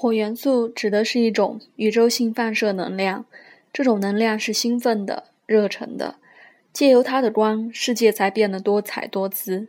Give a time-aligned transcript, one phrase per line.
[0.00, 3.24] 火元素指的是一种宇宙性放射能量，
[3.72, 6.14] 这种能量是兴奋的、热忱的，
[6.72, 9.66] 借由它的光，世界才变得多彩多姿。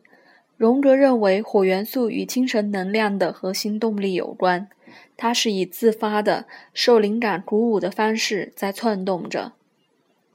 [0.55, 4.69] 荣格认为，火元素与精神能量的核心动力有关，
[5.17, 9.53] 它是以自发的、受灵感鼓舞的方式在窜动着。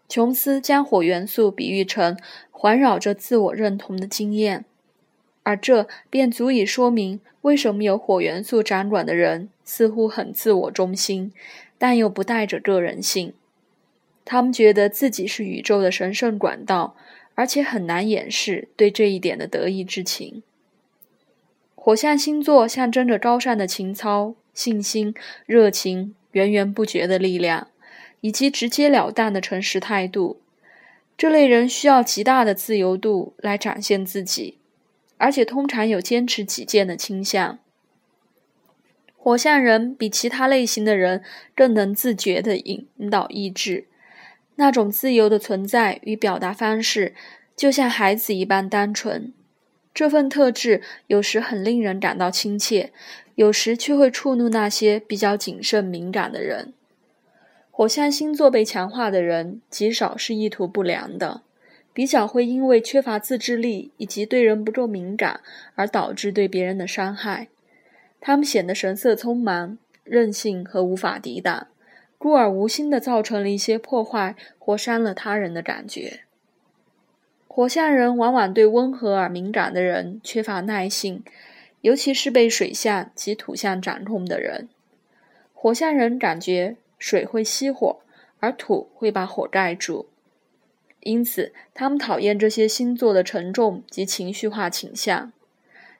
[0.08, 2.18] 琼斯将火元素比喻成
[2.50, 4.64] 环绕着自我认同的经验。
[5.44, 11.32] 而这便足以说明，为什么有火元素掌管的人似乎很自我中心，
[11.78, 13.32] 但又不带着个人性。
[14.24, 16.96] 他们觉得自己是宇宙的神圣管道，
[17.34, 20.42] 而且很难掩饰对这一点的得意之情。
[21.74, 27.68] 火象星座象征着高尚的情操、信心、热情、源源不绝的力量，
[28.22, 30.40] 以及直截了当的诚实态度。
[31.18, 34.56] 这类人需要极大的自由度来展现自己。
[35.18, 37.58] 而且通常有坚持己见的倾向。
[39.16, 41.22] 火象人比其他类型的人
[41.54, 43.86] 更能自觉地引导意志，
[44.56, 47.14] 那种自由的存在与表达方式，
[47.56, 49.32] 就像孩子一般单纯。
[49.94, 52.92] 这份特质有时很令人感到亲切，
[53.36, 56.74] 有时却会触怒那些比较谨慎敏感的人。
[57.70, 61.42] 火象星座被强化的人，极少是意图不良的。
[61.94, 65.40] 比较会因为缺乏自制力以及对人不够敏感
[65.76, 67.48] 而导致对别人的伤害，
[68.20, 71.68] 他们显得神色匆忙、任性和无法抵挡，
[72.18, 76.20] 故而无心地造成了一些破坏或伤了他人的感觉。
[77.46, 81.22] 火象人往往对温和而敏感的人缺乏耐性，
[81.82, 84.68] 尤其是被水象及土象掌控的人。
[85.52, 88.00] 火象人感觉水会熄火，
[88.40, 90.08] 而土会把火盖住。
[91.04, 95.32] 因此，他们讨厌这些星座的沉重及情绪化倾向，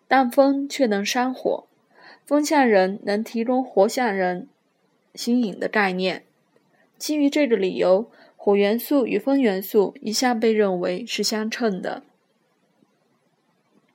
[0.09, 1.67] 但风却能煽火。
[2.27, 4.49] 风象人能提供火象人
[5.15, 6.25] 新颖的概念。
[6.97, 12.03] 基于这个理由，火元素与风元素一向被认为是相称的。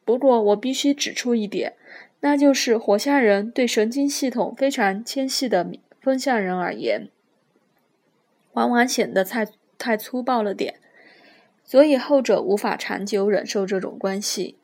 [0.06, 1.74] 不过，我必须指出一点，
[2.20, 5.68] 那就是火象人对神经系统非常纤细的
[6.00, 7.10] 风象人而言，
[8.54, 9.48] 往往显得太
[9.80, 10.80] 太粗暴了点。
[11.70, 14.56] 所以后者无法长久忍受这种关系。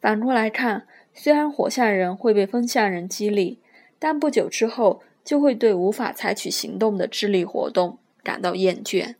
[0.00, 3.60] 反过来看，虽然火象人会被风象人激励，
[4.00, 9.14] 但不久之后就会对无法采取行动的智力活动感到厌倦。